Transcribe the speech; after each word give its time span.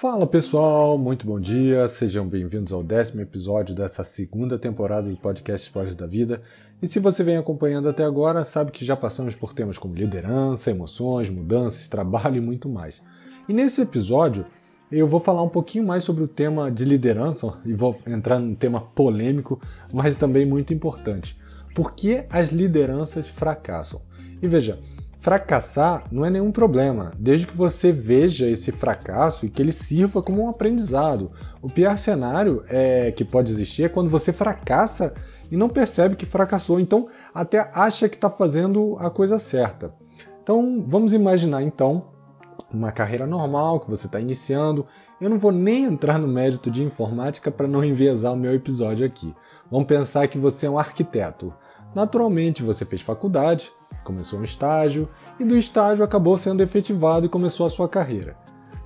Fala 0.00 0.26
pessoal, 0.26 0.96
muito 0.96 1.26
bom 1.26 1.38
dia, 1.38 1.86
sejam 1.86 2.26
bem-vindos 2.26 2.72
ao 2.72 2.82
décimo 2.82 3.20
episódio 3.20 3.74
dessa 3.74 4.02
segunda 4.02 4.58
temporada 4.58 5.06
do 5.06 5.14
podcast 5.14 5.66
Esportes 5.66 5.94
da 5.94 6.06
Vida. 6.06 6.40
E 6.80 6.86
se 6.86 6.98
você 6.98 7.22
vem 7.22 7.36
acompanhando 7.36 7.86
até 7.86 8.02
agora, 8.02 8.42
sabe 8.42 8.72
que 8.72 8.82
já 8.82 8.96
passamos 8.96 9.34
por 9.34 9.52
temas 9.52 9.76
como 9.76 9.92
liderança, 9.92 10.70
emoções, 10.70 11.28
mudanças, 11.28 11.86
trabalho 11.86 12.36
e 12.36 12.40
muito 12.40 12.66
mais. 12.66 13.02
E 13.46 13.52
nesse 13.52 13.82
episódio 13.82 14.46
eu 14.90 15.06
vou 15.06 15.20
falar 15.20 15.42
um 15.42 15.50
pouquinho 15.50 15.86
mais 15.86 16.02
sobre 16.02 16.24
o 16.24 16.28
tema 16.28 16.70
de 16.70 16.86
liderança 16.86 17.58
e 17.66 17.74
vou 17.74 17.98
entrar 18.06 18.38
num 18.38 18.54
tema 18.54 18.80
polêmico, 18.80 19.60
mas 19.92 20.14
também 20.14 20.46
muito 20.46 20.72
importante. 20.72 21.38
Por 21.74 21.92
que 21.92 22.24
as 22.30 22.52
lideranças 22.52 23.28
fracassam? 23.28 24.00
E 24.40 24.48
veja, 24.48 24.78
fracassar 25.20 26.04
não 26.10 26.24
é 26.24 26.30
nenhum 26.30 26.50
problema, 26.50 27.12
desde 27.18 27.46
que 27.46 27.56
você 27.56 27.92
veja 27.92 28.48
esse 28.48 28.72
fracasso 28.72 29.44
e 29.44 29.50
que 29.50 29.60
ele 29.60 29.70
sirva 29.70 30.22
como 30.22 30.42
um 30.42 30.48
aprendizado. 30.48 31.30
O 31.60 31.68
pior 31.68 31.96
cenário 31.98 32.64
é 32.68 33.12
que 33.12 33.24
pode 33.24 33.52
existir 33.52 33.84
é 33.84 33.88
quando 33.88 34.10
você 34.10 34.32
fracassa 34.32 35.12
e 35.50 35.56
não 35.56 35.68
percebe 35.68 36.16
que 36.16 36.24
fracassou, 36.24 36.80
então 36.80 37.08
até 37.34 37.70
acha 37.74 38.08
que 38.08 38.16
está 38.16 38.30
fazendo 38.30 38.96
a 38.98 39.10
coisa 39.10 39.38
certa. 39.38 39.94
Então 40.42 40.82
vamos 40.82 41.12
imaginar 41.12 41.62
então 41.62 42.08
uma 42.72 42.90
carreira 42.90 43.26
normal 43.26 43.80
que 43.80 43.90
você 43.90 44.06
está 44.06 44.18
iniciando. 44.18 44.86
Eu 45.20 45.28
não 45.28 45.38
vou 45.38 45.52
nem 45.52 45.84
entrar 45.84 46.18
no 46.18 46.28
mérito 46.28 46.70
de 46.70 46.82
informática 46.82 47.50
para 47.50 47.68
não 47.68 47.84
enviesar 47.84 48.32
o 48.32 48.36
meu 48.36 48.54
episódio 48.54 49.04
aqui. 49.04 49.34
Vamos 49.70 49.86
pensar 49.86 50.26
que 50.28 50.38
você 50.38 50.66
é 50.66 50.70
um 50.70 50.78
arquiteto. 50.78 51.52
Naturalmente, 51.94 52.62
você 52.62 52.84
fez 52.84 53.02
faculdade, 53.02 53.70
começou 54.04 54.40
um 54.40 54.44
estágio 54.44 55.06
e 55.38 55.44
do 55.44 55.56
estágio 55.56 56.04
acabou 56.04 56.36
sendo 56.36 56.62
efetivado 56.62 57.26
e 57.26 57.28
começou 57.28 57.66
a 57.66 57.70
sua 57.70 57.88
carreira. 57.88 58.36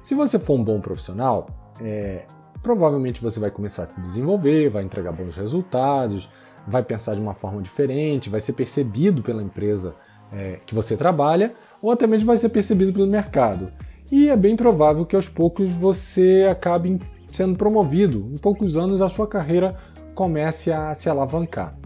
Se 0.00 0.14
você 0.14 0.38
for 0.38 0.58
um 0.58 0.64
bom 0.64 0.80
profissional, 0.80 1.46
é, 1.80 2.26
provavelmente 2.62 3.22
você 3.22 3.40
vai 3.40 3.50
começar 3.50 3.84
a 3.84 3.86
se 3.86 4.00
desenvolver, 4.00 4.70
vai 4.70 4.82
entregar 4.82 5.12
bons 5.12 5.34
resultados, 5.36 6.28
vai 6.66 6.82
pensar 6.82 7.14
de 7.14 7.20
uma 7.20 7.34
forma 7.34 7.62
diferente, 7.62 8.30
vai 8.30 8.40
ser 8.40 8.52
percebido 8.54 9.22
pela 9.22 9.42
empresa 9.42 9.94
é, 10.32 10.60
que 10.66 10.74
você 10.74 10.96
trabalha 10.96 11.54
ou 11.80 11.90
até 11.90 12.06
mesmo 12.06 12.26
vai 12.26 12.38
ser 12.38 12.48
percebido 12.48 12.92
pelo 12.92 13.06
mercado. 13.06 13.72
E 14.10 14.28
é 14.28 14.36
bem 14.36 14.56
provável 14.56 15.04
que 15.04 15.16
aos 15.16 15.28
poucos 15.28 15.70
você 15.70 16.46
acabe 16.50 17.00
sendo 17.30 17.56
promovido. 17.56 18.18
Em 18.32 18.38
poucos 18.38 18.76
anos 18.76 19.02
a 19.02 19.08
sua 19.08 19.26
carreira 19.26 19.76
comece 20.14 20.70
a 20.70 20.94
se 20.94 21.08
alavancar. 21.08 21.76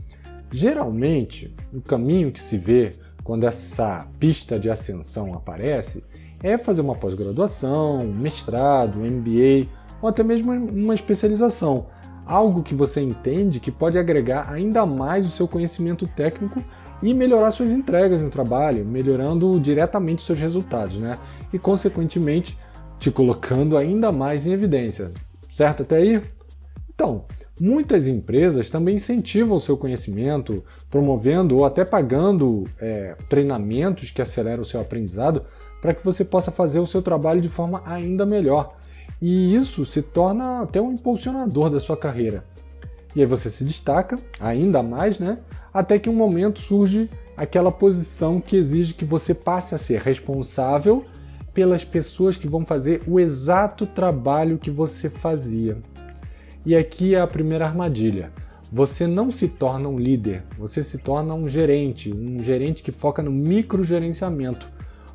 Geralmente, 0.51 1.55
o 1.73 1.81
caminho 1.81 2.33
que 2.33 2.41
se 2.41 2.57
vê 2.57 2.93
quando 3.29 3.45
essa 3.45 4.09
pista 4.19 4.59
de 4.59 4.71
ascensão 4.71 5.35
aparece 5.35 6.03
é 6.43 6.57
fazer 6.57 6.81
uma 6.81 6.95
pós-graduação, 6.95 8.01
um 8.01 8.15
mestrado, 8.15 8.99
um 8.99 9.05
MBA 9.05 9.69
ou 10.01 10.09
até 10.09 10.25
mesmo 10.25 10.51
uma 10.51 10.95
especialização. 10.95 11.89
Algo 12.25 12.63
que 12.63 12.75
você 12.75 13.03
entende 13.03 13.61
que 13.61 13.71
pode 13.71 13.99
agregar 13.99 14.51
ainda 14.51 14.87
mais 14.87 15.27
o 15.27 15.31
seu 15.31 15.47
conhecimento 15.47 16.07
técnico 16.07 16.63
e 17.03 17.13
melhorar 17.13 17.51
suas 17.51 17.71
entregas 17.71 18.19
no 18.19 18.31
trabalho, 18.31 18.83
melhorando 18.83 19.61
diretamente 19.61 20.23
seus 20.23 20.41
resultados, 20.41 20.99
né? 20.99 21.19
E 21.53 21.59
consequentemente 21.59 22.59
te 22.99 23.11
colocando 23.11 23.77
ainda 23.77 24.11
mais 24.11 24.47
em 24.47 24.53
evidência. 24.53 25.13
Certo 25.51 25.83
até 25.83 25.97
aí? 25.97 26.23
Então, 26.95 27.27
Muitas 27.61 28.07
empresas 28.07 28.71
também 28.71 28.97
incentivam 28.97 29.57
o 29.57 29.61
seu 29.61 29.77
conhecimento, 29.77 30.63
promovendo 30.89 31.57
ou 31.57 31.65
até 31.65 31.85
pagando 31.85 32.65
é, 32.81 33.17
treinamentos 33.29 34.11
que 34.11 34.23
aceleram 34.23 34.63
o 34.63 34.65
seu 34.65 34.81
aprendizado 34.81 35.45
para 35.83 35.93
que 35.93 36.05
você 36.05 36.25
possa 36.25 36.51
fazer 36.53 36.79
o 36.79 36.87
seu 36.87 37.03
trabalho 37.03 37.41
de 37.41 37.49
forma 37.49 37.83
ainda 37.85 38.25
melhor. 38.25 38.77
E 39.21 39.55
isso 39.55 39.85
se 39.85 40.03
torna 40.03 40.63
até 40.63 40.81
um 40.81 40.93
impulsionador 40.93 41.69
da 41.69 41.81
sua 41.81 41.97
carreira. 41.97 42.45
E 43.17 43.21
aí 43.21 43.27
você 43.27 43.51
se 43.51 43.65
destaca 43.65 44.19
ainda 44.39 44.83
mais, 44.83 45.19
né? 45.19 45.39
Até 45.75 45.99
que 45.99 46.09
um 46.09 46.15
momento 46.15 46.61
surge 46.61 47.11
aquela 47.37 47.73
posição 47.73 48.41
que 48.41 48.57
exige 48.57 48.95
que 48.95 49.05
você 49.05 49.35
passe 49.35 49.75
a 49.75 49.79
ser 49.79 50.01
responsável 50.01 51.05
pelas 51.53 51.85
pessoas 51.85 52.37
que 52.37 52.47
vão 52.47 52.65
fazer 52.65 53.03
o 53.07 53.19
exato 53.19 53.87
trabalho 53.87 54.59
que 54.59 54.71
você 54.71 55.11
fazia. 55.11 55.77
E 56.69 56.77
aqui 56.77 57.15
é 57.15 57.21
a 57.23 57.27
primeira 57.27 57.65
armadilha. 57.65 58.31
Você 58.71 59.07
não 59.07 59.31
se 59.31 59.49
torna 59.49 59.89
um 59.89 59.99
líder, 59.99 60.45
você 60.59 60.83
se 60.83 60.99
torna 60.99 61.33
um 61.33 61.49
gerente, 61.49 62.13
um 62.13 62.41
gerente 62.41 62.83
que 62.83 62.93
foca 62.93 63.23
no 63.23 63.31
microgerenciamento, 63.31 64.69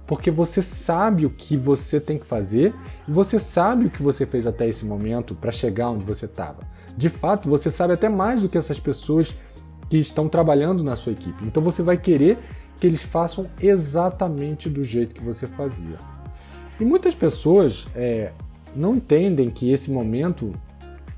porque 0.07 0.31
você 0.31 0.63
sabe 0.63 1.27
o 1.27 1.29
que 1.29 1.55
você 1.55 1.99
tem 1.99 2.17
que 2.17 2.25
fazer 2.25 2.73
e 3.07 3.11
você 3.11 3.39
sabe 3.39 3.85
o 3.85 3.89
que 3.91 4.01
você 4.01 4.25
fez 4.25 4.47
até 4.47 4.67
esse 4.67 4.83
momento 4.83 5.35
para 5.35 5.51
chegar 5.51 5.91
onde 5.91 6.03
você 6.03 6.25
estava. 6.25 6.67
De 6.97 7.07
fato, 7.07 7.47
você 7.47 7.69
sabe 7.69 7.93
até 7.93 8.09
mais 8.09 8.41
do 8.41 8.49
que 8.49 8.57
essas 8.57 8.79
pessoas 8.79 9.37
que 9.91 9.99
estão 9.99 10.27
trabalhando 10.27 10.83
na 10.83 10.95
sua 10.95 11.11
equipe. 11.11 11.45
Então 11.45 11.61
você 11.61 11.83
vai 11.83 11.97
querer 11.97 12.39
que 12.79 12.87
eles 12.87 13.03
façam 13.03 13.45
exatamente 13.61 14.67
do 14.67 14.83
jeito 14.83 15.13
que 15.13 15.23
você 15.23 15.45
fazia. 15.45 15.99
E 16.79 16.83
muitas 16.83 17.13
pessoas 17.13 17.85
é, 17.93 18.31
não 18.75 18.95
entendem 18.95 19.51
que 19.51 19.71
esse 19.71 19.91
momento 19.91 20.51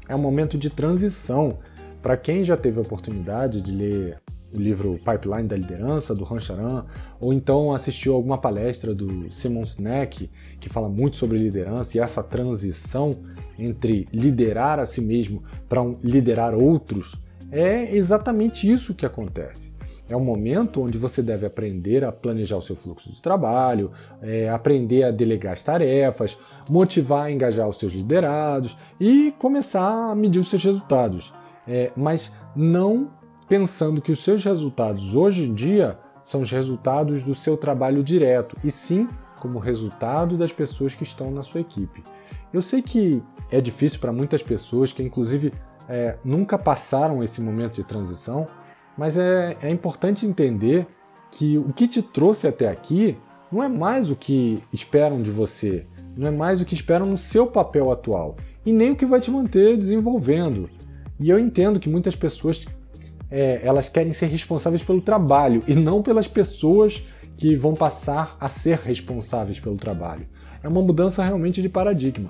é 0.07 0.15
um 0.15 0.19
momento 0.19 0.57
de 0.57 0.69
transição. 0.69 1.59
Para 2.01 2.15
quem 2.17 2.43
já 2.43 2.55
teve 2.55 2.77
a 2.79 2.81
oportunidade 2.81 3.61
de 3.61 3.71
ler 3.71 4.21
o 4.53 4.59
livro 4.59 4.99
Pipeline 4.99 5.47
da 5.47 5.57
Liderança, 5.57 6.15
do 6.15 6.23
Ron 6.23 6.39
Charan, 6.39 6.85
ou 7.19 7.33
então 7.33 7.73
assistiu 7.73 8.13
alguma 8.13 8.37
palestra 8.37 8.93
do 8.93 9.31
Simon 9.31 9.65
Sinek, 9.65 10.29
que 10.59 10.69
fala 10.69 10.87
muito 10.87 11.17
sobre 11.17 11.37
liderança 11.37 11.97
e 11.97 11.99
essa 11.99 12.23
transição 12.23 13.15
entre 13.57 14.07
liderar 14.13 14.79
a 14.79 14.85
si 14.85 15.01
mesmo 15.01 15.43
para 15.67 15.81
um 15.81 15.97
liderar 16.01 16.53
outros, 16.53 17.15
é 17.51 17.95
exatamente 17.95 18.69
isso 18.69 18.93
que 18.93 19.05
acontece. 19.05 19.74
É 20.07 20.15
um 20.15 20.23
momento 20.23 20.83
onde 20.83 20.97
você 20.97 21.21
deve 21.21 21.45
aprender 21.45 22.03
a 22.03 22.11
planejar 22.11 22.57
o 22.57 22.61
seu 22.61 22.75
fluxo 22.75 23.11
de 23.11 23.21
trabalho, 23.21 23.91
é, 24.21 24.47
aprender 24.49 25.03
a 25.03 25.11
delegar 25.11 25.53
as 25.53 25.63
tarefas, 25.63 26.37
motivar 26.69 27.31
e 27.31 27.33
engajar 27.33 27.67
os 27.67 27.79
seus 27.79 27.93
liderados 27.93 28.77
e 28.99 29.33
começar 29.39 30.11
a 30.11 30.15
medir 30.15 30.39
os 30.39 30.49
seus 30.49 30.63
resultados. 30.63 31.33
É, 31.67 31.91
mas 31.95 32.31
não 32.55 33.09
pensando 33.47 34.01
que 34.01 34.11
os 34.11 34.23
seus 34.23 34.43
resultados 34.43 35.15
hoje 35.15 35.49
em 35.49 35.53
dia 35.53 35.97
são 36.21 36.41
os 36.41 36.51
resultados 36.51 37.23
do 37.23 37.35
seu 37.35 37.55
trabalho 37.57 38.03
direto, 38.03 38.57
e 38.63 38.71
sim 38.71 39.07
como 39.39 39.59
resultado 39.59 40.37
das 40.37 40.51
pessoas 40.51 40.95
que 40.95 41.03
estão 41.03 41.29
na 41.29 41.43
sua 41.43 41.61
equipe. 41.61 42.03
Eu 42.51 42.61
sei 42.61 42.81
que 42.81 43.21
é 43.51 43.61
difícil 43.61 43.99
para 43.99 44.11
muitas 44.11 44.41
pessoas 44.41 44.91
que, 44.91 45.03
inclusive, 45.03 45.53
é, 45.87 46.17
nunca 46.23 46.57
passaram 46.57 47.21
esse 47.21 47.41
momento 47.41 47.75
de 47.75 47.83
transição, 47.83 48.47
mas 48.97 49.17
é, 49.17 49.57
é 49.61 49.69
importante 49.69 50.25
entender 50.25 50.87
que 51.31 51.57
o 51.57 51.73
que 51.73 51.87
te 51.87 52.01
trouxe 52.01 52.47
até 52.47 52.69
aqui 52.69 53.17
não 53.51 53.61
é 53.61 53.67
mais 53.67 54.09
o 54.09 54.15
que 54.15 54.61
esperam 54.71 55.21
de 55.21 55.31
você, 55.31 55.85
não 56.15 56.27
é 56.27 56.31
mais 56.31 56.61
o 56.61 56.65
que 56.65 56.73
esperam 56.73 57.05
no 57.05 57.17
seu 57.17 57.47
papel 57.47 57.91
atual 57.91 58.35
e 58.65 58.71
nem 58.71 58.91
o 58.91 58.95
que 58.95 59.05
vai 59.05 59.19
te 59.19 59.29
manter 59.29 59.77
desenvolvendo. 59.77 60.69
E 61.19 61.29
eu 61.29 61.39
entendo 61.39 61.79
que 61.79 61.89
muitas 61.89 62.15
pessoas 62.15 62.65
é, 63.29 63.61
elas 63.63 63.89
querem 63.89 64.11
ser 64.11 64.27
responsáveis 64.27 64.83
pelo 64.83 65.01
trabalho 65.01 65.63
e 65.67 65.75
não 65.75 66.01
pelas 66.01 66.27
pessoas 66.27 67.13
que 67.37 67.55
vão 67.55 67.73
passar 67.73 68.37
a 68.39 68.47
ser 68.47 68.79
responsáveis 68.79 69.59
pelo 69.59 69.75
trabalho. 69.75 70.27
É 70.63 70.67
uma 70.67 70.81
mudança 70.81 71.23
realmente 71.23 71.61
de 71.61 71.69
paradigma. 71.69 72.29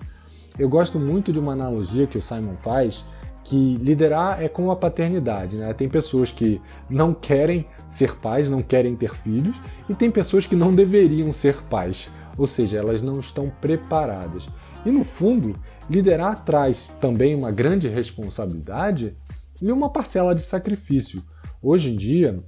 Eu 0.57 0.69
gosto 0.69 0.99
muito 0.99 1.31
de 1.31 1.39
uma 1.39 1.53
analogia 1.53 2.07
que 2.07 2.17
o 2.17 2.21
Simon 2.21 2.55
faz, 2.63 3.05
que 3.45 3.77
liderar 3.77 4.41
é 4.41 4.49
como 4.49 4.71
a 4.71 4.75
paternidade, 4.75 5.55
né? 5.55 5.71
Tem 5.71 5.87
pessoas 5.87 6.31
que 6.31 6.59
não 6.89 7.13
querem 7.13 7.67
ser 7.87 8.15
pais, 8.15 8.49
não 8.49 8.63
querem 8.63 8.95
ter 8.95 9.13
filhos, 9.13 9.61
e 9.87 9.93
tem 9.93 10.09
pessoas 10.09 10.47
que 10.47 10.55
não 10.55 10.73
deveriam 10.73 11.31
ser 11.31 11.61
pais, 11.63 12.11
ou 12.35 12.47
seja, 12.47 12.79
elas 12.79 13.03
não 13.03 13.19
estão 13.19 13.51
preparadas. 13.61 14.49
E 14.83 14.91
no 14.91 15.03
fundo, 15.03 15.55
liderar 15.87 16.43
traz 16.43 16.89
também 16.99 17.35
uma 17.35 17.51
grande 17.51 17.87
responsabilidade 17.87 19.15
e 19.61 19.71
uma 19.71 19.91
parcela 19.91 20.33
de 20.33 20.41
sacrifício. 20.41 21.23
Hoje 21.61 21.93
em 21.93 21.95
dia, 21.95 22.43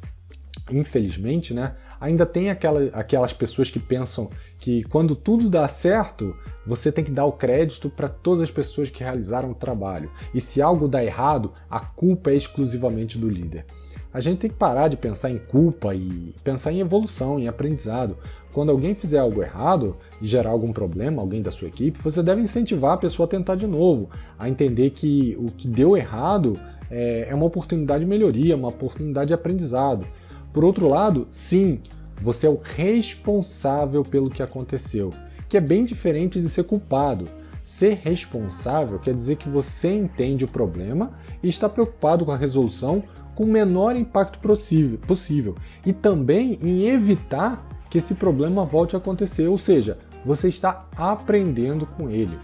infelizmente, 0.71 1.53
né, 1.53 1.75
ainda 1.99 2.25
tem 2.25 2.49
aquela, 2.49 2.85
aquelas 2.93 3.33
pessoas 3.33 3.69
que 3.69 3.79
pensam 3.79 4.29
que 4.57 4.83
quando 4.83 5.15
tudo 5.15 5.49
dá 5.49 5.67
certo, 5.67 6.35
você 6.65 6.91
tem 6.91 7.03
que 7.03 7.11
dar 7.11 7.25
o 7.25 7.31
crédito 7.31 7.89
para 7.89 8.09
todas 8.09 8.41
as 8.41 8.51
pessoas 8.51 8.89
que 8.89 9.03
realizaram 9.03 9.51
o 9.51 9.55
trabalho. 9.55 10.11
E 10.33 10.41
se 10.41 10.61
algo 10.61 10.87
dá 10.87 11.03
errado, 11.03 11.51
a 11.69 11.79
culpa 11.79 12.31
é 12.31 12.35
exclusivamente 12.35 13.17
do 13.17 13.29
líder. 13.29 13.65
A 14.13 14.19
gente 14.19 14.39
tem 14.39 14.49
que 14.49 14.55
parar 14.55 14.87
de 14.87 14.97
pensar 14.97 15.29
em 15.29 15.37
culpa 15.37 15.93
e 15.93 16.33
pensar 16.43 16.71
em 16.71 16.79
evolução, 16.79 17.39
em 17.39 17.47
aprendizado. 17.47 18.17
Quando 18.51 18.71
alguém 18.71 18.95
fizer 18.95 19.19
algo 19.19 19.43
errado 19.43 19.95
e 20.21 20.25
gerar 20.25 20.49
algum 20.49 20.73
problema, 20.73 21.21
alguém 21.21 21.41
da 21.41 21.51
sua 21.51 21.67
equipe, 21.67 22.01
você 22.01 22.23
deve 22.23 22.41
incentivar 22.41 22.93
a 22.93 22.97
pessoa 22.97 23.25
a 23.25 23.29
tentar 23.29 23.55
de 23.55 23.67
novo, 23.67 24.09
a 24.39 24.49
entender 24.49 24.89
que 24.91 25.35
o 25.39 25.51
que 25.51 25.67
deu 25.67 25.95
errado 25.95 26.59
é, 26.89 27.27
é 27.29 27.35
uma 27.35 27.45
oportunidade 27.45 28.05
de 28.05 28.09
melhoria, 28.09 28.55
uma 28.55 28.69
oportunidade 28.69 29.27
de 29.27 29.33
aprendizado. 29.33 30.07
Por 30.53 30.63
outro 30.63 30.87
lado, 30.87 31.25
sim, 31.29 31.81
você 32.21 32.47
é 32.47 32.49
o 32.49 32.59
responsável 32.61 34.03
pelo 34.03 34.29
que 34.29 34.41
aconteceu, 34.41 35.13
que 35.47 35.57
é 35.57 35.61
bem 35.61 35.85
diferente 35.85 36.41
de 36.41 36.49
ser 36.49 36.63
culpado. 36.63 37.25
Ser 37.61 37.99
responsável 38.03 38.97
quer 38.97 39.13
dizer 39.13 39.35
que 39.35 39.49
você 39.49 39.93
entende 39.93 40.45
o 40.45 40.47
problema 40.47 41.11
e 41.43 41.49
está 41.49 41.67
preocupado 41.67 42.25
com 42.25 42.31
a 42.31 42.37
resolução 42.37 43.03
com 43.35 43.43
o 43.43 43.47
menor 43.47 43.95
impacto 43.95 44.39
possível 44.39 45.55
e 45.85 45.93
também 45.93 46.57
em 46.61 46.87
evitar 46.87 47.67
que 47.89 47.99
esse 47.99 48.15
problema 48.15 48.65
volte 48.65 48.95
a 48.95 48.99
acontecer, 48.99 49.47
ou 49.47 49.57
seja, 49.57 49.99
você 50.25 50.47
está 50.47 50.87
aprendendo 50.95 51.85
com 51.85 52.09
ele. 52.09 52.37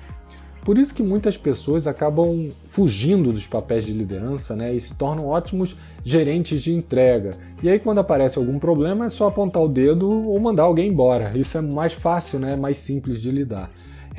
Por 0.63 0.77
isso 0.77 0.95
que 0.95 1.03
muitas 1.03 1.35
pessoas 1.35 1.87
acabam 1.87 2.49
fugindo 2.69 3.33
dos 3.33 3.45
papéis 3.45 3.85
de 3.85 3.91
liderança 3.91 4.55
né, 4.55 4.73
e 4.73 4.79
se 4.79 4.95
tornam 4.95 5.27
ótimos 5.27 5.77
gerentes 6.05 6.61
de 6.61 6.73
entrega. 6.73 7.35
E 7.61 7.69
aí, 7.69 7.77
quando 7.77 7.97
aparece 7.99 8.39
algum 8.39 8.57
problema, 8.57 9.05
é 9.05 9.09
só 9.09 9.27
apontar 9.27 9.61
o 9.61 9.67
dedo 9.67 10.09
ou 10.09 10.39
mandar 10.39 10.63
alguém 10.63 10.87
embora. 10.87 11.37
Isso 11.37 11.57
é 11.57 11.61
mais 11.61 11.91
fácil, 11.91 12.39
né, 12.39 12.55
mais 12.55 12.77
simples 12.77 13.21
de 13.21 13.29
lidar. 13.29 13.69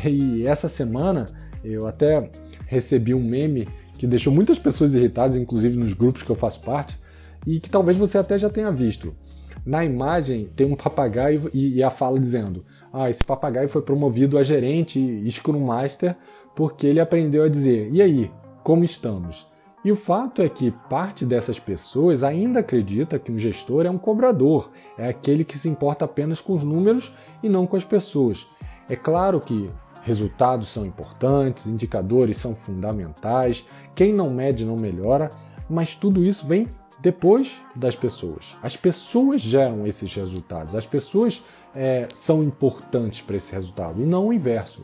E 0.04 0.46
essa 0.46 0.68
semana 0.68 1.26
eu 1.64 1.86
até 1.86 2.30
recebi 2.66 3.14
um 3.14 3.22
meme 3.22 3.66
que 3.96 4.06
deixou 4.06 4.32
muitas 4.32 4.58
pessoas 4.58 4.94
irritadas, 4.94 5.36
inclusive 5.36 5.78
nos 5.78 5.94
grupos 5.94 6.22
que 6.22 6.30
eu 6.30 6.36
faço 6.36 6.60
parte, 6.60 6.98
e 7.46 7.58
que 7.58 7.70
talvez 7.70 7.96
você 7.96 8.18
até 8.18 8.36
já 8.36 8.50
tenha 8.50 8.70
visto. 8.70 9.14
Na 9.64 9.82
imagem 9.82 10.50
tem 10.54 10.66
um 10.66 10.76
papagaio 10.76 11.50
e 11.54 11.82
a 11.82 11.88
fala 11.88 12.18
dizendo: 12.18 12.62
ah, 12.92 13.08
esse 13.08 13.24
papagaio 13.24 13.68
foi 13.68 13.82
promovido 13.82 14.38
a 14.38 14.42
gerente 14.42 15.00
e 15.00 15.30
Scrum 15.30 15.58
Master 15.58 16.14
porque 16.54 16.86
ele 16.86 17.00
aprendeu 17.00 17.44
a 17.44 17.48
dizer: 17.48 17.88
e 17.92 18.00
aí, 18.00 18.30
como 18.62 18.84
estamos? 18.84 19.46
E 19.84 19.92
o 19.92 19.96
fato 19.96 20.40
é 20.40 20.48
que 20.48 20.70
parte 20.88 21.26
dessas 21.26 21.60
pessoas 21.60 22.24
ainda 22.24 22.60
acredita 22.60 23.18
que 23.18 23.30
um 23.30 23.38
gestor 23.38 23.84
é 23.84 23.90
um 23.90 23.98
cobrador, 23.98 24.70
é 24.96 25.08
aquele 25.08 25.44
que 25.44 25.58
se 25.58 25.68
importa 25.68 26.06
apenas 26.06 26.40
com 26.40 26.54
os 26.54 26.64
números 26.64 27.12
e 27.42 27.50
não 27.50 27.66
com 27.66 27.76
as 27.76 27.84
pessoas. 27.84 28.46
É 28.88 28.96
claro 28.96 29.40
que 29.40 29.70
resultados 30.02 30.68
são 30.68 30.86
importantes, 30.86 31.66
indicadores 31.66 32.38
são 32.38 32.54
fundamentais, 32.54 33.66
quem 33.94 34.12
não 34.12 34.30
mede 34.30 34.64
não 34.64 34.76
melhora, 34.76 35.30
mas 35.68 35.94
tudo 35.94 36.24
isso 36.24 36.46
vem 36.46 36.66
depois 37.00 37.60
das 37.76 37.94
pessoas. 37.94 38.56
As 38.62 38.76
pessoas 38.76 39.42
geram 39.42 39.86
esses 39.86 40.14
resultados, 40.14 40.74
as 40.74 40.86
pessoas 40.86 41.44
é, 41.74 42.08
são 42.12 42.42
importantes 42.42 43.20
para 43.20 43.36
esse 43.36 43.52
resultado 43.52 44.00
e 44.00 44.06
não 44.06 44.28
o 44.28 44.32
inverso. 44.32 44.82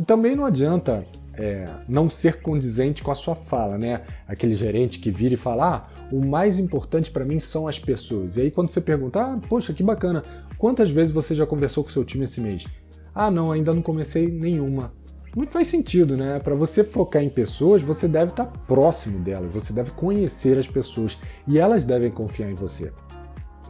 E 0.00 0.04
também 0.04 0.34
não 0.34 0.44
adianta 0.44 1.06
é, 1.34 1.66
não 1.88 2.08
ser 2.08 2.40
condizente 2.42 3.02
com 3.02 3.10
a 3.10 3.14
sua 3.14 3.34
fala, 3.34 3.78
né? 3.78 4.02
Aquele 4.26 4.54
gerente 4.54 4.98
que 4.98 5.10
vira 5.10 5.34
e 5.34 5.36
fala: 5.36 5.74
ah, 5.74 6.04
o 6.12 6.24
mais 6.24 6.58
importante 6.58 7.10
para 7.10 7.24
mim 7.24 7.38
são 7.38 7.66
as 7.66 7.78
pessoas. 7.78 8.36
E 8.36 8.42
aí 8.42 8.50
quando 8.50 8.68
você 8.68 8.80
pergunta: 8.80 9.20
ah, 9.20 9.40
poxa, 9.48 9.72
que 9.72 9.82
bacana, 9.82 10.22
quantas 10.58 10.90
vezes 10.90 11.12
você 11.12 11.34
já 11.34 11.46
conversou 11.46 11.84
com 11.84 11.90
seu 11.90 12.04
time 12.04 12.24
esse 12.24 12.40
mês? 12.40 12.66
Ah, 13.14 13.30
não, 13.30 13.52
ainda 13.52 13.72
não 13.72 13.82
comecei 13.82 14.26
nenhuma. 14.26 14.92
Não 15.34 15.46
faz 15.46 15.68
sentido, 15.68 16.14
né? 16.14 16.38
Para 16.40 16.54
você 16.54 16.84
focar 16.84 17.22
em 17.22 17.30
pessoas, 17.30 17.82
você 17.82 18.06
deve 18.06 18.32
estar 18.32 18.46
próximo 18.66 19.18
delas, 19.20 19.50
você 19.50 19.72
deve 19.72 19.90
conhecer 19.92 20.58
as 20.58 20.68
pessoas 20.68 21.18
e 21.48 21.58
elas 21.58 21.86
devem 21.86 22.10
confiar 22.10 22.50
em 22.50 22.54
você. 22.54 22.92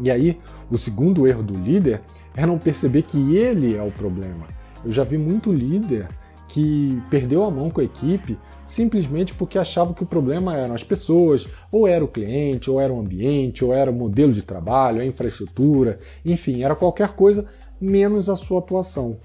E 0.01 0.11
aí, 0.11 0.41
o 0.69 0.77
segundo 0.77 1.29
erro 1.29 1.43
do 1.43 1.55
líder 1.55 2.01
é 2.35 2.45
não 2.45 2.59
perceber 2.59 3.03
que 3.03 3.37
ele 3.37 3.77
é 3.77 3.83
o 3.83 3.93
problema. 3.93 4.49
Eu 4.84 4.93
já 4.93 5.05
vi 5.05 5.19
muito 5.19 5.52
líder 5.52 6.08
que 6.49 7.00
perdeu 7.08 7.44
a 7.44 7.50
mão 7.50 7.70
com 7.70 7.81
a 7.81 7.84
equipe 7.84 8.38
simplesmente 8.67 9.32
porque 9.34 9.58
achava 9.58 9.94
que 9.94 10.02
o 10.02 10.06
problema 10.06 10.56
eram 10.56 10.75
as 10.75 10.84
pessoas, 10.84 11.49
ou 11.70 11.87
era 11.87 12.05
o 12.05 12.08
cliente, 12.08 12.70
ou 12.70 12.81
era 12.81 12.93
o 12.93 13.00
ambiente, 13.00 13.64
ou 13.64 13.73
era 13.73 13.90
o 13.90 13.94
modelo 13.94 14.32
de 14.32 14.43
trabalho, 14.43 15.00
a 15.00 15.05
infraestrutura, 15.05 15.99
enfim, 16.25 16.62
era 16.62 16.75
qualquer 16.75 17.12
coisa 17.12 17.46
menos 17.81 18.29
a 18.29 18.37
sua 18.37 18.58
atuação. 18.58 19.17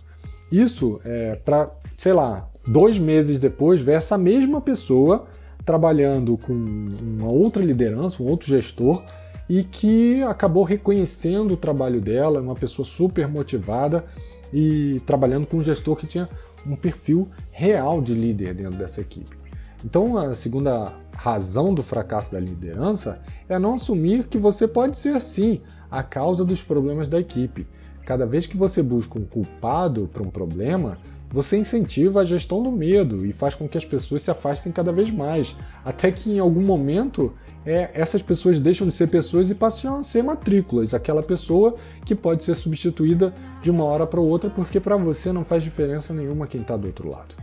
Isso 0.51 0.99
é 1.03 1.35
para, 1.35 1.71
sei 1.97 2.13
lá, 2.13 2.45
dois 2.65 2.97
meses 2.97 3.39
depois 3.39 3.81
ver 3.81 3.93
essa 3.93 4.17
mesma 4.17 4.61
pessoa 4.61 5.27
trabalhando 5.65 6.37
com 6.37 6.53
uma 6.53 7.31
outra 7.31 7.63
liderança, 7.63 8.23
um 8.23 8.27
outro 8.27 8.47
gestor, 8.47 9.03
e 9.49 9.63
que 9.63 10.21
acabou 10.23 10.63
reconhecendo 10.63 11.53
o 11.53 11.57
trabalho 11.57 12.01
dela, 12.01 12.41
uma 12.41 12.55
pessoa 12.55 12.85
super 12.85 13.27
motivada 13.27 14.05
e 14.53 15.01
trabalhando 15.05 15.45
com 15.45 15.57
um 15.57 15.63
gestor 15.63 15.95
que 15.95 16.07
tinha 16.07 16.29
um 16.65 16.75
perfil 16.75 17.29
real 17.51 18.01
de 18.01 18.13
líder 18.13 18.53
dentro 18.53 18.75
dessa 18.75 19.01
equipe. 19.01 19.37
Então, 19.85 20.17
a 20.17 20.33
segunda 20.33 20.93
razão 21.15 21.73
do 21.73 21.83
fracasso 21.83 22.31
da 22.31 22.39
liderança 22.39 23.19
é 23.47 23.57
não 23.59 23.75
assumir 23.75 24.27
que 24.27 24.37
você 24.37 24.67
pode 24.67 24.97
ser 24.97 25.21
sim 25.21 25.61
a 25.89 26.01
causa 26.03 26.43
dos 26.43 26.61
problemas 26.61 27.07
da 27.07 27.19
equipe. 27.19 27.67
Cada 28.05 28.25
vez 28.25 28.47
que 28.47 28.57
você 28.57 28.81
busca 28.81 29.19
um 29.19 29.25
culpado 29.25 30.09
para 30.11 30.23
um 30.23 30.29
problema, 30.29 30.97
você 31.29 31.57
incentiva 31.57 32.21
a 32.21 32.25
gestão 32.25 32.63
do 32.63 32.71
medo 32.71 33.25
e 33.25 33.33
faz 33.33 33.53
com 33.53 33.67
que 33.67 33.77
as 33.77 33.85
pessoas 33.85 34.21
se 34.21 34.31
afastem 34.31 34.71
cada 34.71 34.91
vez 34.91 35.11
mais, 35.11 35.55
até 35.83 36.11
que 36.11 36.31
em 36.31 36.39
algum 36.39 36.61
momento 36.61 37.33
é, 37.67 37.91
essas 37.93 38.21
pessoas 38.21 38.61
deixam 38.61 38.87
de 38.87 38.93
ser 38.93 39.07
pessoas 39.07 39.51
e 39.51 39.55
passam 39.55 39.97
a 39.97 40.03
ser 40.03 40.23
matrículas, 40.23 40.93
aquela 40.93 41.21
pessoa 41.21 41.75
que 42.05 42.15
pode 42.15 42.45
ser 42.45 42.55
substituída 42.55 43.33
de 43.61 43.69
uma 43.69 43.83
hora 43.83 44.07
para 44.07 44.21
outra 44.21 44.49
porque 44.49 44.79
para 44.79 44.95
você 44.95 45.33
não 45.33 45.43
faz 45.43 45.63
diferença 45.63 46.13
nenhuma 46.13 46.47
quem 46.47 46.61
está 46.61 46.77
do 46.77 46.87
outro 46.87 47.09
lado. 47.09 47.35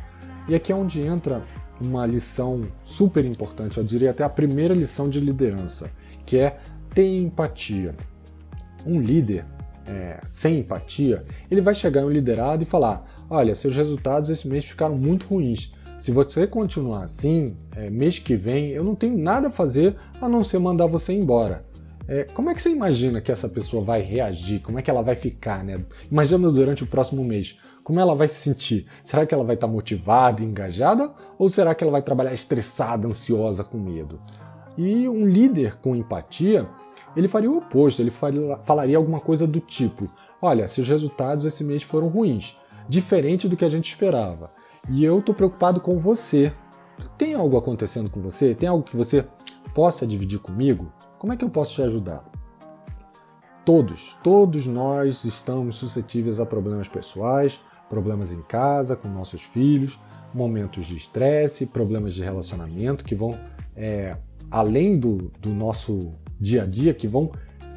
E 0.48 0.54
aqui 0.54 0.72
é 0.72 0.74
onde 0.74 1.02
entra 1.02 1.44
uma 1.78 2.06
lição 2.06 2.62
super 2.82 3.22
importante, 3.22 3.76
eu 3.76 3.84
diria 3.84 4.12
até 4.12 4.24
a 4.24 4.28
primeira 4.30 4.72
lição 4.72 5.10
de 5.10 5.20
liderança, 5.20 5.90
que 6.24 6.38
é 6.38 6.56
ter 6.94 7.18
empatia. 7.18 7.94
Um 8.86 9.02
líder 9.02 9.44
é, 9.86 10.22
sem 10.30 10.60
empatia, 10.60 11.22
ele 11.50 11.60
vai 11.60 11.74
chegar 11.74 12.00
em 12.00 12.04
um 12.04 12.10
liderado 12.10 12.62
e 12.62 12.66
falar: 12.66 13.04
olha, 13.28 13.54
seus 13.54 13.76
resultados 13.76 14.30
esse 14.30 14.48
mês 14.48 14.64
ficaram 14.64 14.96
muito 14.96 15.26
ruins. 15.26 15.70
Se 16.04 16.12
você 16.12 16.46
continuar 16.46 17.04
assim, 17.04 17.56
é, 17.74 17.88
mês 17.88 18.18
que 18.18 18.36
vem 18.36 18.68
eu 18.68 18.84
não 18.84 18.94
tenho 18.94 19.16
nada 19.16 19.48
a 19.48 19.50
fazer 19.50 19.96
a 20.20 20.28
não 20.28 20.44
ser 20.44 20.58
mandar 20.58 20.86
você 20.86 21.14
embora. 21.14 21.64
É, 22.06 22.24
como 22.24 22.50
é 22.50 22.54
que 22.54 22.60
você 22.60 22.68
imagina 22.68 23.22
que 23.22 23.32
essa 23.32 23.48
pessoa 23.48 23.82
vai 23.82 24.02
reagir? 24.02 24.60
Como 24.60 24.78
é 24.78 24.82
que 24.82 24.90
ela 24.90 25.00
vai 25.00 25.16
ficar? 25.16 25.64
Né? 25.64 25.82
Imagina 26.10 26.50
durante 26.50 26.84
o 26.84 26.86
próximo 26.86 27.24
mês. 27.24 27.58
Como 27.82 27.98
ela 27.98 28.14
vai 28.14 28.28
se 28.28 28.34
sentir? 28.34 28.86
Será 29.02 29.24
que 29.24 29.32
ela 29.32 29.44
vai 29.44 29.54
estar 29.54 29.66
motivada, 29.66 30.42
engajada? 30.42 31.10
Ou 31.38 31.48
será 31.48 31.74
que 31.74 31.82
ela 31.82 31.92
vai 31.92 32.02
trabalhar 32.02 32.34
estressada, 32.34 33.08
ansiosa, 33.08 33.64
com 33.64 33.78
medo? 33.78 34.20
E 34.76 35.08
um 35.08 35.26
líder 35.26 35.78
com 35.78 35.96
empatia, 35.96 36.68
ele 37.16 37.28
faria 37.28 37.50
o 37.50 37.56
oposto. 37.56 38.02
Ele 38.02 38.10
faria, 38.10 38.58
falaria 38.58 38.98
alguma 38.98 39.20
coisa 39.20 39.46
do 39.46 39.58
tipo: 39.58 40.06
Olha, 40.42 40.68
seus 40.68 40.86
resultados 40.86 41.46
esse 41.46 41.64
mês 41.64 41.82
foram 41.82 42.08
ruins 42.08 42.58
diferente 42.86 43.48
do 43.48 43.56
que 43.56 43.64
a 43.64 43.68
gente 43.68 43.86
esperava. 43.86 44.50
E 44.88 45.04
eu 45.04 45.18
estou 45.18 45.34
preocupado 45.34 45.80
com 45.80 45.98
você. 45.98 46.52
Tem 47.16 47.34
algo 47.34 47.56
acontecendo 47.56 48.10
com 48.10 48.20
você? 48.20 48.54
Tem 48.54 48.68
algo 48.68 48.84
que 48.84 48.96
você 48.96 49.26
possa 49.74 50.06
dividir 50.06 50.38
comigo? 50.38 50.92
Como 51.18 51.32
é 51.32 51.36
que 51.36 51.44
eu 51.44 51.50
posso 51.50 51.74
te 51.74 51.82
ajudar? 51.82 52.24
Todos, 53.64 54.18
todos 54.22 54.66
nós 54.66 55.24
estamos 55.24 55.76
suscetíveis 55.76 56.38
a 56.38 56.44
problemas 56.44 56.86
pessoais, 56.86 57.60
problemas 57.88 58.32
em 58.32 58.42
casa, 58.42 58.94
com 58.94 59.08
nossos 59.08 59.42
filhos, 59.42 59.98
momentos 60.34 60.84
de 60.84 60.96
estresse, 60.96 61.64
problemas 61.64 62.12
de 62.12 62.22
relacionamento 62.22 63.02
que 63.02 63.14
vão, 63.14 63.38
é, 63.74 64.16
além 64.50 64.98
do, 64.98 65.32
do 65.40 65.54
nosso 65.54 66.12
dia 66.38 66.64
a 66.64 66.66
dia, 66.66 66.92
que 66.92 67.08
vão 67.08 67.32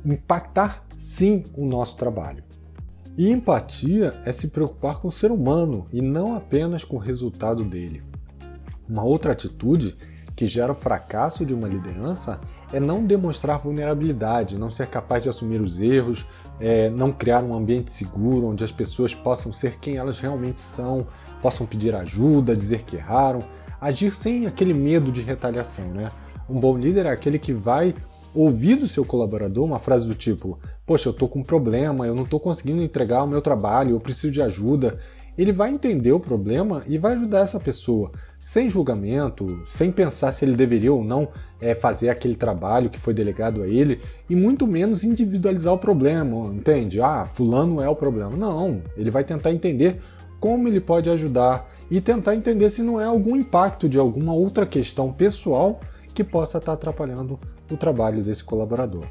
impactar 0.05 0.85
sim 0.97 1.45
o 1.55 1.65
nosso 1.65 1.95
trabalho. 1.95 2.43
E 3.17 3.31
empatia 3.31 4.13
é 4.25 4.31
se 4.31 4.49
preocupar 4.49 4.99
com 4.99 5.07
o 5.07 5.11
ser 5.11 5.31
humano 5.31 5.87
e 5.91 6.03
não 6.03 6.35
apenas 6.35 6.83
com 6.83 6.97
o 6.97 6.99
resultado 6.99 7.65
dele. 7.65 8.03
Uma 8.87 9.03
outra 9.03 9.31
atitude 9.31 9.97
que 10.35 10.45
gera 10.45 10.71
o 10.71 10.75
fracasso 10.75 11.43
de 11.43 11.51
uma 11.51 11.67
liderança 11.67 12.39
é 12.71 12.79
não 12.79 13.03
demonstrar 13.03 13.57
vulnerabilidade, 13.57 14.55
não 14.55 14.69
ser 14.69 14.85
capaz 14.85 15.23
de 15.23 15.29
assumir 15.29 15.59
os 15.59 15.81
erros, 15.81 16.27
é, 16.59 16.91
não 16.91 17.11
criar 17.11 17.43
um 17.43 17.55
ambiente 17.55 17.91
seguro 17.91 18.47
onde 18.47 18.63
as 18.63 18.71
pessoas 18.71 19.15
possam 19.15 19.51
ser 19.51 19.79
quem 19.79 19.97
elas 19.97 20.19
realmente 20.19 20.61
são, 20.61 21.07
possam 21.41 21.65
pedir 21.65 21.95
ajuda, 21.95 22.55
dizer 22.55 22.83
que 22.83 22.97
erraram, 22.97 23.39
agir 23.81 24.13
sem 24.13 24.45
aquele 24.45 24.75
medo 24.75 25.11
de 25.11 25.21
retaliação. 25.23 25.85
Né? 25.85 26.09
Um 26.47 26.59
bom 26.59 26.77
líder 26.77 27.07
é 27.07 27.11
aquele 27.11 27.39
que 27.39 27.51
vai 27.51 27.95
ouvir 28.33 28.75
do 28.75 28.87
seu 28.87 29.05
colaborador 29.05 29.65
uma 29.65 29.79
frase 29.79 30.07
do 30.07 30.15
tipo: 30.15 30.59
Poxa, 30.85 31.09
eu 31.09 31.11
estou 31.11 31.27
com 31.27 31.39
um 31.39 31.43
problema, 31.43 32.05
eu 32.05 32.15
não 32.15 32.23
estou 32.23 32.39
conseguindo 32.39 32.81
entregar 32.81 33.23
o 33.23 33.27
meu 33.27 33.41
trabalho, 33.41 33.91
eu 33.91 33.99
preciso 33.99 34.31
de 34.31 34.41
ajuda. 34.41 34.99
Ele 35.37 35.51
vai 35.51 35.69
entender 35.69 36.11
o 36.11 36.19
problema 36.19 36.81
e 36.87 36.97
vai 36.97 37.13
ajudar 37.13 37.41
essa 37.41 37.59
pessoa, 37.59 38.11
sem 38.39 38.67
julgamento, 38.67 39.61
sem 39.67 39.91
pensar 39.91 40.31
se 40.31 40.43
ele 40.43 40.55
deveria 40.55 40.91
ou 40.91 41.03
não 41.03 41.27
é, 41.61 41.75
fazer 41.75 42.09
aquele 42.09 42.35
trabalho 42.35 42.89
que 42.89 42.99
foi 42.99 43.13
delegado 43.13 43.61
a 43.61 43.67
ele, 43.67 44.01
e 44.27 44.35
muito 44.35 44.65
menos 44.65 45.03
individualizar 45.03 45.71
o 45.71 45.77
problema, 45.77 46.47
entende? 46.47 46.99
Ah, 46.99 47.25
fulano 47.31 47.79
é 47.79 47.87
o 47.87 47.95
problema. 47.95 48.31
Não, 48.31 48.81
ele 48.95 49.11
vai 49.11 49.23
tentar 49.23 49.51
entender 49.51 50.01
como 50.39 50.67
ele 50.67 50.81
pode 50.81 51.07
ajudar 51.07 51.69
e 51.89 52.01
tentar 52.01 52.35
entender 52.35 52.71
se 52.71 52.81
não 52.81 52.99
é 52.99 53.05
algum 53.05 53.35
impacto 53.35 53.87
de 53.87 53.99
alguma 53.99 54.33
outra 54.33 54.65
questão 54.65 55.13
pessoal 55.13 55.79
que 56.17 56.23
possa 56.23 56.57
estar 56.57 56.73
atrapalhando 56.73 57.37
o 57.71 57.77
trabalho 57.77 58.23
desse 58.23 58.43
colaborador. 58.43 59.05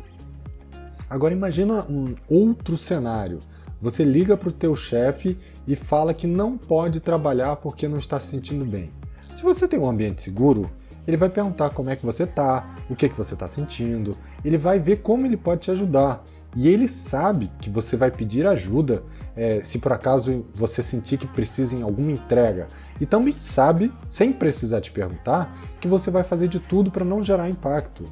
Agora 1.09 1.33
imagina 1.33 1.87
um 1.89 2.17
outro 2.29 2.77
cenário. 2.77 3.39
Você 3.81 4.03
liga 4.03 4.37
para 4.37 4.49
o 4.49 4.53
teu 4.53 4.75
chefe 4.75 5.39
e 5.69 5.77
fala 5.77 6.13
que 6.13 6.27
não 6.27 6.59
pode 6.59 6.99
trabalhar 6.99 7.55
porque 7.57 7.87
não 7.87 7.99
está 7.99 8.19
se 8.19 8.27
sentindo 8.27 8.69
bem. 8.69 8.91
Se 9.21 9.41
você 9.45 9.69
tem 9.69 9.79
um 9.79 9.89
ambiente 9.89 10.21
seguro, 10.21 10.69
ele 11.07 11.17
vai 11.17 11.29
perguntar 11.31 11.71
como 11.71 11.91
é 11.91 11.95
que 11.95 12.05
você 12.05 12.25
está, 12.25 12.75
o 12.91 12.97
que, 12.97 13.09
que 13.09 13.17
você 13.17 13.35
está 13.35 13.47
sentindo, 13.47 14.19
ele 14.45 14.59
vai 14.59 14.81
ver 14.81 14.97
como 14.97 15.27
ele 15.27 15.37
pode 15.37 15.61
te 15.61 15.71
ajudar. 15.71 16.25
E 16.57 16.69
ele 16.69 16.89
sabe 16.89 17.53
que 17.61 17.69
você 17.69 17.99
vai 17.99 18.11
pedir 18.11 18.47
ajuda 18.47 19.05
é, 19.37 19.61
se 19.61 19.79
por 19.79 19.93
acaso 19.93 20.47
você 20.55 20.83
sentir 20.83 21.19
que 21.19 21.27
precisa 21.27 21.77
em 21.77 21.83
alguma 21.83 22.11
entrega. 22.11 22.67
E 22.99 23.05
também 23.05 23.37
sabe, 23.37 23.93
sem 24.09 24.33
precisar 24.33 24.81
te 24.81 24.91
perguntar, 24.91 25.55
que 25.79 25.87
você 25.87 26.11
vai 26.11 26.25
fazer 26.25 26.49
de 26.49 26.59
tudo 26.59 26.91
para 26.91 27.05
não 27.05 27.23
gerar 27.23 27.51
impacto. 27.51 28.05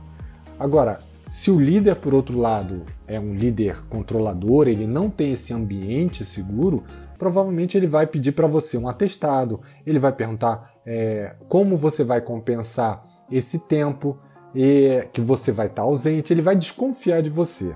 Agora, 0.58 1.00
se 1.30 1.50
o 1.50 1.58
líder, 1.58 1.96
por 1.96 2.12
outro 2.12 2.38
lado, 2.38 2.82
é 3.08 3.18
um 3.18 3.34
líder 3.34 3.88
controlador, 3.88 4.68
ele 4.68 4.86
não 4.86 5.08
tem 5.08 5.32
esse 5.32 5.54
ambiente 5.54 6.22
seguro, 6.22 6.84
provavelmente 7.18 7.78
ele 7.78 7.86
vai 7.86 8.06
pedir 8.06 8.32
para 8.32 8.46
você 8.46 8.76
um 8.76 8.86
atestado, 8.86 9.62
ele 9.86 9.98
vai 9.98 10.12
perguntar 10.12 10.70
é, 10.84 11.34
como 11.48 11.78
você 11.78 12.04
vai 12.04 12.20
compensar 12.20 13.02
esse 13.32 13.58
tempo 13.58 14.18
e 14.54 15.08
que 15.12 15.22
você 15.22 15.50
vai 15.50 15.66
estar 15.66 15.82
tá 15.82 15.88
ausente, 15.88 16.32
ele 16.32 16.42
vai 16.42 16.54
desconfiar 16.54 17.22
de 17.22 17.30
você. 17.30 17.74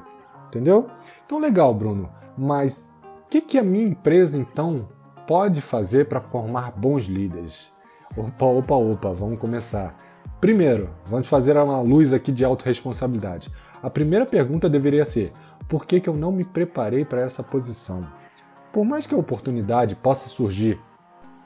Entendeu? 0.49 0.89
Então, 1.25 1.39
legal, 1.39 1.73
Bruno, 1.75 2.09
mas 2.37 2.97
o 3.25 3.29
que, 3.29 3.41
que 3.41 3.59
a 3.59 3.63
minha 3.63 3.85
empresa 3.85 4.37
então 4.37 4.89
pode 5.27 5.61
fazer 5.61 6.07
para 6.07 6.21
formar 6.21 6.73
bons 6.73 7.05
líderes? 7.05 7.71
Opa, 8.17 8.47
opa, 8.47 8.75
opa, 8.75 9.13
vamos 9.13 9.37
começar. 9.37 9.95
Primeiro, 10.41 10.91
vamos 11.07 11.29
fazer 11.29 11.57
uma 11.57 11.81
luz 11.81 12.13
aqui 12.13 12.33
de 12.33 12.45
autorresponsabilidade. 12.45 13.51
A 13.83 13.91
primeira 13.91 14.25
pergunta 14.25 14.69
deveria 14.69 15.05
ser: 15.05 15.33
por 15.69 15.85
que, 15.85 16.01
que 16.01 16.09
eu 16.09 16.17
não 16.17 16.33
me 16.33 16.45
preparei 16.45 17.05
para 17.05 17.21
essa 17.21 17.43
posição? 17.43 18.07
Por 18.73 18.85
mais 18.85 19.07
que 19.07 19.15
a 19.15 19.19
oportunidade 19.19 19.95
possa 19.97 20.29
surgir, 20.29 20.81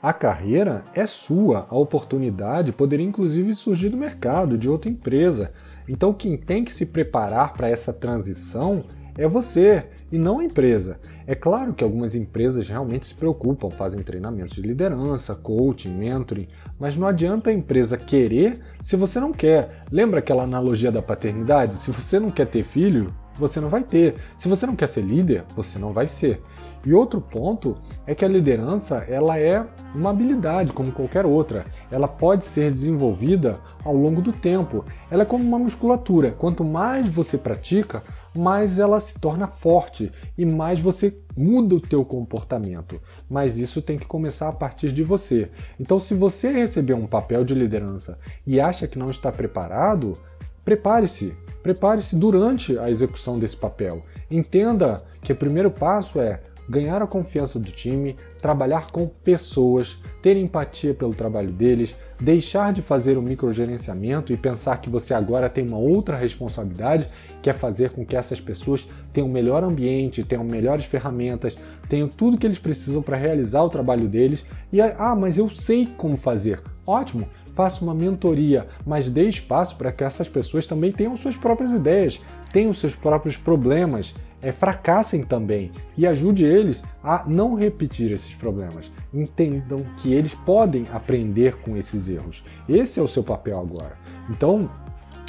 a 0.01 0.11
carreira 0.11 0.83
é 0.93 1.05
sua, 1.05 1.65
a 1.69 1.77
oportunidade 1.77 2.73
poderia 2.73 3.05
inclusive 3.05 3.53
surgir 3.53 3.89
do 3.89 3.97
mercado, 3.97 4.57
de 4.57 4.69
outra 4.69 4.91
empresa. 4.91 5.51
Então, 5.87 6.13
quem 6.13 6.37
tem 6.37 6.63
que 6.63 6.71
se 6.71 6.85
preparar 6.85 7.53
para 7.53 7.69
essa 7.69 7.91
transição 7.91 8.85
é 9.17 9.27
você 9.27 9.85
e 10.11 10.17
não 10.17 10.39
a 10.39 10.43
empresa. 10.43 10.99
É 11.25 11.35
claro 11.35 11.73
que 11.73 11.83
algumas 11.83 12.15
empresas 12.15 12.67
realmente 12.67 13.07
se 13.07 13.15
preocupam, 13.15 13.69
fazem 13.69 14.01
treinamentos 14.01 14.55
de 14.55 14.61
liderança, 14.61 15.35
coaching, 15.35 15.93
mentoring, 15.93 16.47
mas 16.79 16.97
não 16.97 17.07
adianta 17.07 17.49
a 17.49 17.53
empresa 17.53 17.97
querer 17.97 18.59
se 18.81 18.95
você 18.95 19.19
não 19.19 19.31
quer. 19.31 19.85
Lembra 19.91 20.19
aquela 20.19 20.43
analogia 20.43 20.91
da 20.91 21.01
paternidade? 21.01 21.75
Se 21.75 21.91
você 21.91 22.19
não 22.19 22.29
quer 22.29 22.47
ter 22.47 22.63
filho, 22.63 23.13
você 23.35 23.59
não 23.59 23.69
vai 23.69 23.83
ter. 23.83 24.15
Se 24.37 24.47
você 24.47 24.65
não 24.65 24.75
quer 24.75 24.87
ser 24.87 25.01
líder, 25.01 25.43
você 25.55 25.79
não 25.79 25.93
vai 25.93 26.07
ser. 26.07 26.41
E 26.85 26.93
outro 26.93 27.21
ponto 27.21 27.77
é 28.05 28.13
que 28.13 28.25
a 28.25 28.27
liderança 28.27 28.97
ela 29.07 29.39
é 29.39 29.65
uma 29.95 30.09
habilidade 30.09 30.73
como 30.73 30.91
qualquer 30.91 31.25
outra. 31.25 31.65
Ela 31.89 32.07
pode 32.07 32.45
ser 32.45 32.71
desenvolvida 32.71 33.59
ao 33.83 33.95
longo 33.95 34.21
do 34.21 34.31
tempo. 34.31 34.85
Ela 35.09 35.23
é 35.23 35.25
como 35.25 35.43
uma 35.43 35.59
musculatura. 35.59 36.31
Quanto 36.31 36.63
mais 36.63 37.07
você 37.09 37.37
pratica, 37.37 38.03
mais 38.35 38.79
ela 38.79 38.99
se 38.99 39.15
torna 39.19 39.47
forte 39.47 40.11
e 40.37 40.45
mais 40.45 40.79
você 40.79 41.17
muda 41.37 41.75
o 41.75 41.79
teu 41.79 42.03
comportamento. 42.03 43.01
Mas 43.29 43.57
isso 43.57 43.81
tem 43.81 43.97
que 43.97 44.05
começar 44.05 44.49
a 44.49 44.53
partir 44.53 44.91
de 44.91 45.03
você. 45.03 45.49
Então, 45.79 45.99
se 45.99 46.13
você 46.13 46.51
receber 46.51 46.93
um 46.93 47.07
papel 47.07 47.43
de 47.43 47.53
liderança 47.53 48.17
e 48.45 48.59
acha 48.59 48.87
que 48.87 48.99
não 48.99 49.09
está 49.09 49.31
preparado, 49.31 50.17
prepare-se. 50.65 51.35
Prepare-se 51.61 52.15
durante 52.15 52.77
a 52.77 52.89
execução 52.89 53.39
desse 53.39 53.55
papel. 53.55 54.03
Entenda 54.29 55.03
que 55.21 55.31
o 55.31 55.35
primeiro 55.35 55.71
passo 55.71 56.19
é 56.19 56.41
ganhar 56.67 57.01
a 57.01 57.07
confiança 57.07 57.59
do 57.59 57.71
time, 57.71 58.15
trabalhar 58.41 58.89
com 58.91 59.07
pessoas, 59.07 59.99
ter 60.21 60.37
empatia 60.37 60.93
pelo 60.93 61.13
trabalho 61.13 61.51
deles, 61.51 61.95
deixar 62.23 62.71
de 62.71 62.81
fazer 62.81 63.17
o 63.17 63.21
microgerenciamento 63.21 64.31
e 64.31 64.37
pensar 64.37 64.77
que 64.77 64.89
você 64.89 65.13
agora 65.13 65.49
tem 65.49 65.67
uma 65.67 65.77
outra 65.77 66.15
responsabilidade, 66.15 67.07
que 67.41 67.49
é 67.49 67.53
fazer 67.53 67.89
com 67.89 68.05
que 68.05 68.15
essas 68.15 68.39
pessoas 68.39 68.87
tenham 69.11 69.27
um 69.27 69.31
melhor 69.31 69.61
ambiente, 69.61 70.23
tenham 70.23 70.45
melhores 70.45 70.85
ferramentas, 70.85 71.57
tenham 71.89 72.07
tudo 72.07 72.37
que 72.37 72.47
eles 72.47 72.57
precisam 72.57 73.01
para 73.01 73.17
realizar 73.17 73.61
o 73.63 73.69
trabalho 73.69 74.07
deles. 74.07 74.45
E 74.71 74.79
ah, 74.81 75.13
mas 75.19 75.37
eu 75.37 75.49
sei 75.49 75.85
como 75.97 76.15
fazer. 76.15 76.61
Ótimo, 76.87 77.27
faça 77.55 77.83
uma 77.83 77.93
mentoria, 77.93 78.67
mas 78.85 79.09
dê 79.09 79.27
espaço 79.29 79.77
para 79.77 79.91
que 79.91 80.03
essas 80.03 80.27
pessoas 80.27 80.65
também 80.65 80.91
tenham 80.91 81.15
suas 81.15 81.37
próprias 81.37 81.71
ideias, 81.71 82.21
tenham 82.51 82.73
seus 82.73 82.95
próprios 82.95 83.37
problemas, 83.37 84.15
é, 84.41 84.51
fracassem 84.51 85.23
também 85.23 85.71
e 85.97 86.05
ajude 86.05 86.43
eles 86.43 86.83
a 87.03 87.23
não 87.25 87.55
repetir 87.55 88.11
esses 88.11 88.35
problemas. 88.35 88.91
Entendam 89.13 89.85
que 89.97 90.13
eles 90.13 90.35
podem 90.35 90.85
aprender 90.91 91.57
com 91.57 91.77
esses 91.77 92.09
erros. 92.09 92.43
Esse 92.67 92.99
é 92.99 93.03
o 93.03 93.07
seu 93.07 93.23
papel 93.23 93.59
agora. 93.59 93.97
Então, 94.29 94.69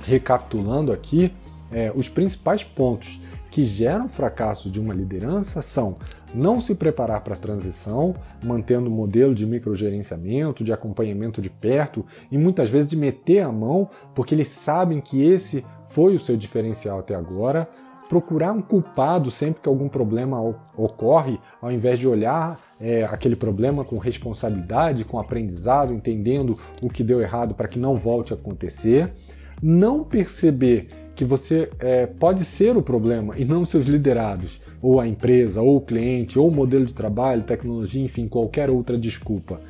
recapitulando 0.04 0.92
aqui, 0.92 1.32
é, 1.70 1.92
os 1.94 2.08
principais 2.08 2.62
pontos 2.62 3.20
que 3.54 3.62
geram 3.62 4.08
fracasso 4.08 4.68
de 4.68 4.80
uma 4.80 4.92
liderança 4.92 5.62
são 5.62 5.94
não 6.34 6.58
se 6.58 6.74
preparar 6.74 7.20
para 7.20 7.34
a 7.34 7.38
transição, 7.38 8.12
mantendo 8.42 8.88
o 8.88 8.92
modelo 8.92 9.32
de 9.32 9.46
microgerenciamento, 9.46 10.64
de 10.64 10.72
acompanhamento 10.72 11.40
de 11.40 11.48
perto 11.48 12.04
e 12.32 12.36
muitas 12.36 12.68
vezes 12.68 12.90
de 12.90 12.96
meter 12.96 13.42
a 13.42 13.52
mão, 13.52 13.88
porque 14.12 14.34
eles 14.34 14.48
sabem 14.48 15.00
que 15.00 15.24
esse 15.24 15.64
foi 15.86 16.16
o 16.16 16.18
seu 16.18 16.36
diferencial 16.36 16.98
até 16.98 17.14
agora. 17.14 17.68
Procurar 18.08 18.50
um 18.50 18.60
culpado 18.60 19.30
sempre 19.30 19.62
que 19.62 19.68
algum 19.68 19.88
problema 19.88 20.40
ocorre, 20.76 21.38
ao 21.62 21.70
invés 21.70 22.00
de 22.00 22.08
olhar 22.08 22.60
é, 22.80 23.04
aquele 23.04 23.36
problema 23.36 23.84
com 23.84 23.98
responsabilidade, 23.98 25.04
com 25.04 25.16
aprendizado, 25.16 25.94
entendendo 25.94 26.58
o 26.82 26.88
que 26.88 27.04
deu 27.04 27.20
errado 27.20 27.54
para 27.54 27.68
que 27.68 27.78
não 27.78 27.96
volte 27.96 28.32
a 28.32 28.36
acontecer. 28.36 29.14
Não 29.62 30.02
perceber 30.02 30.88
que 31.14 31.24
você 31.24 31.70
é, 31.78 32.06
pode 32.06 32.44
ser 32.44 32.76
o 32.76 32.82
problema 32.82 33.34
e 33.38 33.44
não 33.44 33.64
seus 33.64 33.86
liderados, 33.86 34.60
ou 34.82 35.00
a 35.00 35.06
empresa, 35.06 35.62
ou 35.62 35.76
o 35.76 35.80
cliente, 35.80 36.38
ou 36.38 36.48
o 36.48 36.54
modelo 36.54 36.84
de 36.84 36.94
trabalho, 36.94 37.42
tecnologia, 37.42 38.02
enfim, 38.02 38.26
qualquer 38.26 38.68
outra 38.68 38.98
desculpa. 38.98 39.60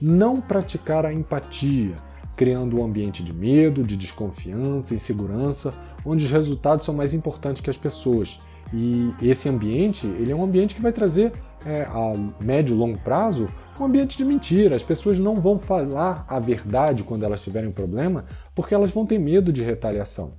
Não 0.00 0.40
praticar 0.40 1.04
a 1.04 1.12
empatia, 1.12 1.94
criando 2.36 2.78
um 2.78 2.84
ambiente 2.84 3.22
de 3.22 3.32
medo, 3.32 3.82
de 3.82 3.96
desconfiança, 3.96 4.94
insegurança, 4.94 5.72
onde 6.04 6.24
os 6.24 6.30
resultados 6.30 6.84
são 6.84 6.94
mais 6.94 7.14
importantes 7.14 7.62
que 7.62 7.70
as 7.70 7.76
pessoas. 7.76 8.38
E 8.72 9.12
esse 9.22 9.48
ambiente, 9.48 10.06
ele 10.06 10.32
é 10.32 10.36
um 10.36 10.44
ambiente 10.44 10.74
que 10.74 10.82
vai 10.82 10.92
trazer 10.92 11.32
é, 11.64 11.82
a 11.82 12.14
médio 12.42 12.74
e 12.74 12.78
longo 12.78 12.98
prazo 12.98 13.48
um 13.78 13.86
ambiente 13.86 14.16
de 14.16 14.24
mentira. 14.24 14.76
As 14.76 14.82
pessoas 14.82 15.18
não 15.18 15.36
vão 15.36 15.58
falar 15.58 16.24
a 16.28 16.38
verdade 16.38 17.02
quando 17.02 17.24
elas 17.24 17.42
tiverem 17.42 17.68
um 17.68 17.72
problema, 17.72 18.24
porque 18.54 18.74
elas 18.74 18.90
vão 18.90 19.04
ter 19.04 19.18
medo 19.18 19.52
de 19.52 19.62
retaliação. 19.62 20.32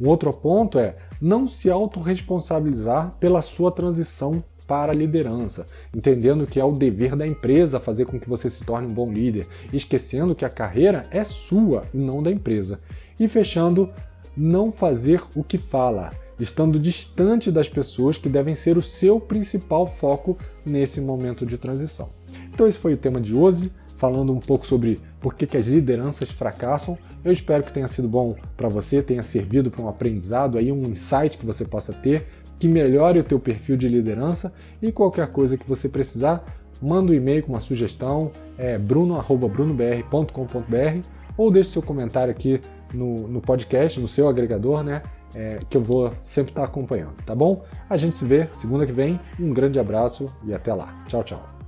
Um 0.00 0.08
outro 0.08 0.32
ponto 0.32 0.78
é 0.78 0.96
não 1.20 1.46
se 1.46 1.70
autorresponsabilizar 1.70 3.14
pela 3.20 3.42
sua 3.42 3.70
transição 3.70 4.42
para 4.66 4.92
a 4.92 4.94
liderança, 4.94 5.66
entendendo 5.94 6.46
que 6.46 6.60
é 6.60 6.64
o 6.64 6.72
dever 6.72 7.16
da 7.16 7.26
empresa 7.26 7.80
fazer 7.80 8.06
com 8.06 8.18
que 8.18 8.28
você 8.28 8.48
se 8.48 8.64
torne 8.64 8.86
um 8.86 8.94
bom 8.94 9.12
líder, 9.12 9.46
esquecendo 9.72 10.34
que 10.34 10.44
a 10.44 10.48
carreira 10.48 11.04
é 11.10 11.24
sua 11.24 11.82
e 11.92 11.98
não 11.98 12.22
da 12.22 12.30
empresa. 12.30 12.78
E 13.18 13.26
fechando, 13.28 13.90
não 14.36 14.70
fazer 14.70 15.20
o 15.34 15.42
que 15.42 15.58
fala, 15.58 16.12
estando 16.38 16.78
distante 16.78 17.50
das 17.50 17.68
pessoas 17.68 18.16
que 18.16 18.28
devem 18.28 18.54
ser 18.54 18.78
o 18.78 18.82
seu 18.82 19.20
principal 19.20 19.86
foco 19.86 20.38
nesse 20.64 21.00
momento 21.00 21.44
de 21.44 21.58
transição. 21.58 22.08
Então 22.54 22.66
esse 22.66 22.78
foi 22.78 22.94
o 22.94 22.96
tema 22.96 23.20
de 23.20 23.34
hoje 23.34 23.70
falando 24.00 24.32
um 24.32 24.40
pouco 24.40 24.66
sobre 24.66 24.98
por 25.20 25.34
que, 25.34 25.46
que 25.46 25.58
as 25.58 25.66
lideranças 25.66 26.30
fracassam. 26.30 26.96
Eu 27.22 27.30
espero 27.30 27.62
que 27.62 27.70
tenha 27.70 27.86
sido 27.86 28.08
bom 28.08 28.34
para 28.56 28.66
você, 28.66 29.02
tenha 29.02 29.22
servido 29.22 29.70
para 29.70 29.82
um 29.82 29.88
aprendizado, 29.88 30.56
aí 30.56 30.72
um 30.72 30.84
insight 30.84 31.36
que 31.36 31.44
você 31.44 31.66
possa 31.66 31.92
ter, 31.92 32.26
que 32.58 32.66
melhore 32.66 33.18
o 33.18 33.24
teu 33.24 33.38
perfil 33.38 33.76
de 33.76 33.86
liderança 33.88 34.54
e 34.80 34.90
qualquer 34.90 35.30
coisa 35.30 35.58
que 35.58 35.68
você 35.68 35.86
precisar, 35.86 36.42
manda 36.80 37.12
um 37.12 37.14
e-mail 37.14 37.42
com 37.42 37.52
uma 37.52 37.60
sugestão, 37.60 38.32
é 38.56 38.78
bruno@brunobr.com.br 38.78 41.06
ou 41.36 41.50
deixe 41.50 41.68
seu 41.70 41.82
comentário 41.82 42.30
aqui 42.30 42.58
no, 42.94 43.28
no 43.28 43.42
podcast, 43.42 44.00
no 44.00 44.08
seu 44.08 44.28
agregador, 44.28 44.82
né? 44.82 45.02
É, 45.34 45.58
que 45.68 45.76
eu 45.76 45.82
vou 45.82 46.10
sempre 46.24 46.52
estar 46.52 46.64
acompanhando, 46.64 47.16
tá 47.24 47.34
bom? 47.36 47.64
A 47.88 47.96
gente 47.96 48.16
se 48.16 48.24
vê 48.24 48.48
segunda 48.50 48.84
que 48.84 48.92
vem. 48.92 49.20
Um 49.38 49.52
grande 49.52 49.78
abraço 49.78 50.34
e 50.44 50.52
até 50.54 50.74
lá. 50.74 51.04
Tchau, 51.06 51.22
tchau. 51.22 51.59